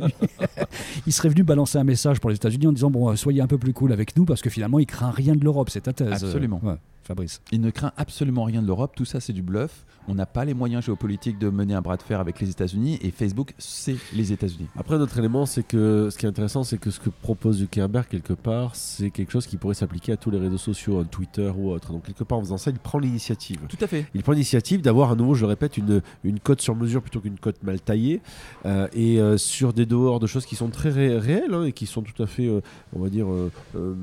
il 1.07 1.13
serait 1.13 1.29
venu 1.29 1.43
balancer 1.43 1.79
un 1.79 1.85
message 1.85 2.21
pour 2.21 2.31
les 2.31 2.37
États-Unis 2.37 2.67
en 2.67 2.73
disant 2.73 2.91
bon, 2.91 3.11
euh, 3.11 3.17
soyez 3.17 3.41
un 3.41 3.47
peu 3.47 3.59
plus 3.59 3.73
cool 3.73 3.93
avec 3.93 4.17
nous 4.17 4.25
parce 4.25 4.43
que 4.43 4.51
finalement, 4.51 4.79
il 4.79 4.87
craint 4.87 5.11
rien 5.11 5.35
de 5.35 5.45
l'Europe. 5.45 5.71
C'est 5.71 5.83
ta 5.83 5.93
thèse. 5.93 6.25
Absolument. 6.25 6.61
Ouais, 6.63 6.77
Fabrice. 7.11 7.41
Il 7.51 7.61
ne 7.61 7.71
craint 7.71 7.91
absolument 7.97 8.45
rien 8.45 8.63
de 8.63 8.69
l'Europe, 8.69 8.93
tout 8.95 9.05
ça 9.05 9.19
c'est 9.19 9.33
du 9.33 9.43
bluff. 9.43 9.85
On 10.07 10.15
n'a 10.15 10.27
pas 10.27 10.45
les 10.45 10.55
moyens 10.55 10.85
géopolitiques 10.85 11.39
de 11.39 11.51
mener 11.51 11.75
un 11.75 11.81
bras 11.83 11.97
de 11.97 12.03
fer 12.03 12.21
avec 12.21 12.41
les 12.41 12.51
États-Unis 12.51 12.99
et 13.03 13.11
Facebook 13.11 13.53
c'est 13.59 13.97
les 14.15 14.33
États-Unis. 14.33 14.67
Après, 14.77 14.95
un 14.95 15.01
autre 15.01 15.19
élément, 15.19 15.45
c'est 15.45 15.63
que 15.65 16.09
ce 16.11 16.17
qui 16.17 16.27
est 16.27 16.29
intéressant, 16.29 16.63
c'est 16.63 16.79
que 16.79 16.91
ce 16.91 17.01
que 17.01 17.11
propose 17.11 17.59
Zuckerberg, 17.59 18.07
quelque 18.09 18.33
part, 18.33 18.77
c'est 18.77 19.11
quelque 19.11 19.33
chose 19.33 19.47
qui 19.47 19.57
pourrait 19.57 19.75
s'appliquer 19.75 20.13
à 20.13 20.17
tous 20.17 20.31
les 20.31 20.39
réseaux 20.39 20.59
sociaux, 20.59 21.01
un 21.01 21.05
Twitter 21.05 21.53
ou 21.57 21.71
autre. 21.71 21.93
Donc, 21.93 22.05
quelque 22.05 22.25
part, 22.25 22.39
en 22.39 22.43
faisant 22.43 22.59
ça, 22.59 22.71
il 22.71 22.79
prend 22.79 22.99
l'initiative. 22.99 23.59
Tout 23.69 23.77
à 23.81 23.87
fait. 23.89 24.07
Il 24.15 24.23
prend 24.23 24.33
l'initiative 24.33 24.81
d'avoir 24.81 25.11
à 25.11 25.17
nouveau, 25.17 25.35
je 25.35 25.43
le 25.43 25.49
répète, 25.49 25.77
une, 25.77 26.01
une 26.25 26.39
cote 26.41 26.61
sur 26.61 26.75
mesure 26.77 27.03
plutôt 27.03 27.21
qu'une 27.21 27.39
cote 27.39 27.63
mal 27.63 27.81
taillée, 27.81 28.21
euh, 28.67 28.89
et 28.93 29.21
euh, 29.21 29.37
sur 29.37 29.73
des 29.73 29.87
dehors 29.87 30.21
de 30.21 30.27
choses 30.29 30.47
qui 30.47 30.57
sont 30.57 30.71
très 30.71 30.91
ré- 30.91 31.19
réelles 31.19 31.55
hein, 31.55 31.65
et 31.65 31.73
qui 31.73 31.87
sont 31.87 32.03
tout 32.03 32.21
à 32.23 32.27
fait, 32.27 32.47
euh, 32.47 32.61
on 32.95 33.01
va 33.01 33.11
dire, 33.11 33.31
euh, 33.31 33.51
euh, 33.77 33.95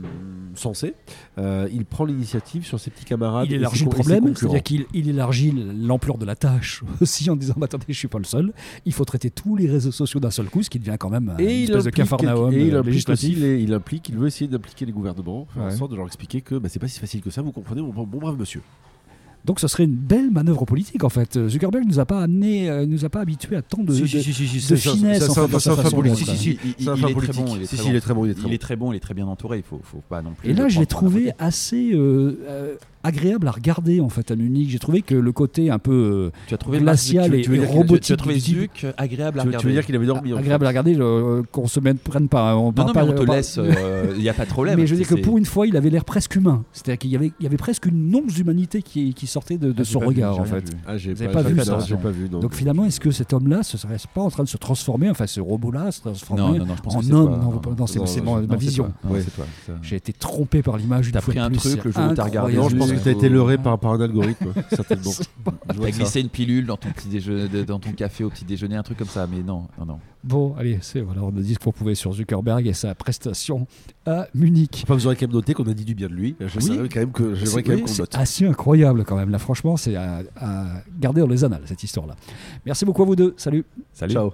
sensées. 0.55 0.93
Euh, 1.37 1.67
il 1.71 1.85
prend 1.85 2.05
l'initiative 2.05 2.65
sur 2.65 2.79
ses 2.79 2.91
il 3.45 3.53
élargit 3.53 3.83
le 3.85 3.89
problème, 3.89 4.35
c'est-à-dire 4.35 4.63
qu'il 4.63 4.85
il 4.93 5.09
élargit 5.09 5.53
l'ampleur 5.79 6.17
de 6.17 6.25
la 6.25 6.35
tâche 6.35 6.83
aussi 7.01 7.29
en 7.29 7.35
disant 7.35 7.53
bah, 7.57 7.65
attendez, 7.65 7.85
je 7.89 7.93
suis 7.97 8.07
pas 8.07 8.17
le 8.17 8.23
seul. 8.23 8.53
Il 8.85 8.93
faut 8.93 9.05
traiter 9.05 9.29
tous 9.29 9.55
les 9.55 9.67
réseaux 9.67 9.91
sociaux 9.91 10.19
d'un 10.19 10.31
seul 10.31 10.47
coup, 10.47 10.63
ce 10.63 10.69
qui 10.69 10.79
devient 10.79 10.97
quand 10.99 11.09
même 11.09 11.29
euh, 11.29 11.41
une 11.41 11.49
Et 11.49 11.63
il 11.63 11.69
espèce 11.69 11.83
de 11.85 11.89
cafarnaum 11.91 12.53
et 12.53 12.67
il 12.67 12.75
euh, 12.75 12.79
implique 12.79 13.09
aussi, 13.09 13.27
législatif. 13.27 13.39
les- 13.39 13.61
il 13.63 13.73
implique, 13.73 14.09
il 14.09 14.15
veut 14.17 14.27
essayer 14.27 14.47
d'impliquer 14.49 14.85
les 14.85 14.91
gouvernements, 14.91 15.47
faire 15.53 15.63
en 15.63 15.65
Ouais. 15.67 15.75
sorte 15.75 15.91
de 15.91 15.95
leur 15.95 16.05
expliquer 16.07 16.41
que 16.41 16.55
bah, 16.55 16.69
c'est 16.69 16.79
pas 16.79 16.87
si 16.87 16.99
facile 16.99 17.21
que 17.21 17.29
ça, 17.29 17.41
vous 17.41 17.51
comprenez, 17.51 17.81
mon, 17.81 17.91
bon 17.91 18.19
brave 18.19 18.37
monsieur. 18.37 18.61
Donc 19.47 19.59
ce 19.61 19.67
serait 19.67 19.85
une 19.85 19.95
belle 19.95 20.29
manœuvre 20.29 20.65
politique 20.65 21.03
en 21.03 21.09
fait. 21.09 21.39
Zuckerberg 21.47 21.85
nous 21.87 21.99
a 21.99 22.05
pas 22.05 22.21
amené, 22.21 22.69
euh, 22.69 22.85
nous 22.85 23.05
a 23.05 23.09
pas 23.09 23.21
habitués 23.21 23.55
à 23.55 23.61
tant 23.63 23.81
de, 23.81 23.87
de- 23.87 24.05
si, 24.05 24.07
si, 24.21 24.69
de 24.69 24.75
finesse, 24.75 25.29
en 25.29 25.33
fait, 25.33 25.47
dans 25.47 25.57
sa 25.59 25.75
façon 25.75 25.95
politique. 25.95 26.27
Si, 26.27 26.37
si, 26.37 26.49
Il, 26.63 26.69
il- 26.77 26.83
c'est 26.83 26.89
un 26.89 26.95
il 26.95 27.01
fin 27.01 27.07
est 27.07 27.11
très 27.13 27.13
politique. 27.13 27.45
bon. 27.45 27.55
Il 27.55 27.61
est 27.61 27.65
Si, 27.65 27.75
très 27.75 27.77
si, 27.77 27.83
bon. 27.83 27.89
il 27.89 27.95
est 27.95 28.01
très 28.01 28.13
bon, 28.13 28.25
il 28.25 28.29
est 28.31 28.33
très 28.33 28.41
Il 28.43 28.47
bon. 28.47 28.53
est 28.53 28.57
très 28.57 28.75
bon, 28.75 28.91
il 28.91 28.95
est 28.97 28.99
très 28.99 29.13
bien 29.13 29.25
entouré. 29.27 29.57
Il 29.57 29.63
faut, 29.63 29.79
faut 29.83 30.03
pas 30.09 30.21
non 30.21 30.33
plus. 30.37 30.49
Et 30.49 30.53
là, 30.53 30.67
je 30.67 30.79
l'ai 30.79 30.85
trouvé 30.85 31.31
assez 31.39 31.91
euh, 31.93 32.37
euh, 32.47 32.75
agréable 33.07 33.47
à 33.47 33.51
regarder 33.51 34.01
en 34.01 34.09
fait 34.09 34.29
à 34.31 34.35
Munich. 34.35 34.69
J'ai 34.69 34.79
trouvé 34.79 35.01
que 35.01 35.15
le 35.15 35.31
côté 35.31 35.69
un 35.69 35.79
peu 35.79 35.91
euh. 36.33 36.37
Tu 36.47 36.53
as 36.53 36.57
trouvé 36.57 36.79
glacial 36.79 37.33
et- 37.33 37.65
robotique 37.65 38.03
Tu 38.03 38.13
as 38.13 38.17
trouvé 38.17 38.39
Zuc 38.39 38.85
agréable 38.97 39.39
à 39.39 39.43
regarder. 39.43 39.61
tu 39.61 39.67
veux 39.67 39.73
dire 39.73 39.85
qu'il 39.85 39.95
avait 39.95 40.05
dormi 40.05 40.33
agréable 40.33 40.65
à 40.65 40.69
regarder, 40.69 40.95
euh, 40.99 41.41
qu'on 41.51 41.67
se 41.67 41.79
mette, 41.79 41.99
prenne 42.01 42.27
pas. 42.27 42.55
On 42.55 42.71
Non, 42.71 42.85
non, 42.87 42.93
pas 42.93 43.05
mais 43.05 43.11
on 43.13 43.15
te 43.25 43.31
laisse. 43.31 43.57
euh, 43.57 44.13
Il 44.15 44.21
n'y 44.21 44.29
a 44.29 44.33
pas 44.33 44.45
de 44.45 44.49
problème. 44.49 44.77
Mais 44.79 44.85
je 44.87 44.93
veux 44.95 44.97
dire 45.03 45.07
que 45.07 45.15
pour 45.21 45.37
une 45.37 45.45
fois, 45.45 45.67
il 45.67 45.75
avait 45.77 45.89
l'air 45.89 46.05
presque 46.05 46.35
humain. 46.35 46.63
C'est-à-dire 46.73 46.97
qu'il 46.99 47.09
y 47.11 47.15
avait, 47.15 47.31
il 47.39 47.43
y 47.43 47.47
avait 47.47 47.57
presque 47.57 47.85
une 47.85 48.13
once 48.15 48.33
d'humanité 48.33 48.81
qui, 48.81 49.13
qui 49.13 49.27
sortait 49.27 49.57
de, 49.57 49.71
de 49.71 49.81
Ah, 49.81 49.85
son 49.85 49.99
vu, 50.01 50.07
regard 50.07 50.33
j'ai 50.33 50.39
en 50.39 50.43
rien 50.43 50.53
fait. 50.53 50.69
vu. 50.69 50.77
Ah, 50.87 50.97
j'ai 50.97 51.13
pas 51.13 51.41
vu 51.41 51.59
ça, 51.61 51.77
pas 52.01 52.09
vu. 52.11 52.29
Donc 52.29 52.53
finalement, 52.53 52.85
est-ce 52.85 52.99
que 52.99 53.11
cet 53.11 53.33
homme-là, 53.33 53.63
ce 53.63 53.77
serait 53.77 53.97
pas 54.13 54.21
en 54.21 54.29
train 54.29 54.43
de 54.43 54.49
se 54.49 54.57
transformer, 54.57 55.09
enfin 55.09 55.27
ce 55.27 55.39
robot-là, 55.41 55.91
se 55.91 56.01
transformer 56.01 56.41
Non, 56.41 56.53
non, 56.59 56.65
non, 56.65 56.75
je 56.75 56.81
pense 56.81 56.95
en 56.95 56.99
homme? 56.99 57.07
Non, 57.09 57.29
Non, 57.29 57.61
non, 57.65 57.75
non, 57.77 57.87
c'est 57.87 58.21
ma, 58.21 58.55
vision. 58.55 58.91
J'ai 59.81 59.95
été 59.95 60.13
trompé 60.13 60.61
par 60.61 60.77
l'image. 60.77 61.07
une 61.07 61.13
T'as 61.13 61.21
fois 61.21 61.33
pris 61.33 61.39
un 61.41 61.47
plus. 61.49 61.57
truc 61.57 61.83
le 61.85 61.91
jour 61.91 62.03
où 62.11 62.13
t'as 62.13 62.23
regardé. 62.23 62.53
Non, 62.55 62.69
je 62.69 62.75
pense 62.75 62.91
que 62.91 62.96
tu 63.03 63.09
as 63.09 63.11
été 63.11 63.29
leurré 63.29 63.57
par, 63.57 63.77
par 63.79 63.93
un 63.93 64.01
algorithme, 64.01 64.53
certainement. 64.71 65.11
T'as 65.67 65.91
glissé 65.91 66.21
une 66.21 66.29
pilule 66.29 66.65
dans 66.65 66.77
ton 66.77 66.89
petit 66.89 67.07
déjeuner, 67.07 67.63
dans 67.65 67.79
ton 67.79 67.91
café 67.91 68.23
au 68.23 68.29
petit 68.29 68.45
déjeuner, 68.45 68.75
un 68.75 68.83
truc 68.83 68.97
comme 68.97 69.07
ça. 69.07 69.27
Mais 69.27 69.41
non, 69.43 69.67
non, 69.79 69.85
non. 69.85 69.99
Bon, 70.23 70.55
allez, 70.57 70.79
c'est 70.81 70.99
voilà, 71.01 71.23
on 71.23 71.29
a 71.29 71.39
dit 71.41 71.53
ce 71.53 71.59
qu'on 71.59 71.71
pouvait 71.71 71.95
sur 71.95 72.11
Zuckerberg 72.13 72.67
et 72.67 72.73
sa 72.73 72.93
prestation 72.95 73.65
à 74.05 74.27
Munich. 74.35 74.81
Enfin, 74.83 74.95
vous 74.95 75.05
aurez 75.07 75.15
quand 75.15 75.27
même 75.27 75.35
noté 75.35 75.53
qu'on 75.53 75.67
a 75.67 75.73
dit 75.73 75.85
du 75.85 75.95
bien 75.95 76.07
de 76.07 76.13
lui. 76.13 76.35
Je 76.39 76.57
Oui. 76.57 76.61
savais 76.63 76.89
quand 76.89 76.99
même 76.99 77.11
que 77.11 77.33
j'aimerais 77.35 77.63
oui, 77.67 77.81
qu'on 77.81 77.87
c'est 77.87 77.99
note. 78.01 78.15
assez 78.15 78.45
incroyable 78.45 79.03
quand 79.05 79.15
même. 79.15 79.29
Là, 79.29 79.39
franchement, 79.39 79.77
c'est 79.77 79.95
à, 79.95 80.21
à 80.35 80.65
garder 80.99 81.21
dans 81.21 81.27
les 81.27 81.43
annales 81.43 81.61
cette 81.65 81.83
histoire-là. 81.83 82.15
Merci 82.65 82.83
beaucoup 82.85 83.03
à 83.03 83.05
vous 83.05 83.15
deux. 83.15 83.33
Salut. 83.37 83.63
Salut. 83.93 84.13
Ciao. 84.13 84.31